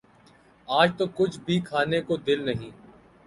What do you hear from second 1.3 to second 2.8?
بھی کھانے کو دل نہیں